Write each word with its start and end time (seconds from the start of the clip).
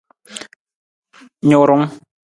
Nurung. 1.47 1.83